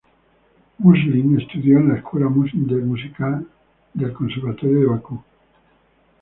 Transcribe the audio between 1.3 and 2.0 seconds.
estudió en la